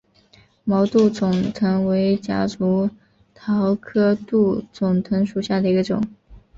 [0.63, 2.89] 毛杜仲藤为夹竹
[3.35, 6.01] 桃科杜仲藤属下的一个种。